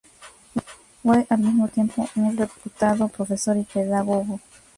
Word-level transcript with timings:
Fue 1.03 1.27
al 1.29 1.37
mismo 1.37 1.67
tiempo 1.67 2.09
un 2.15 2.35
reputado 2.35 3.07
profesor 3.07 3.55
y 3.57 3.65
pedagogo. 3.65 4.39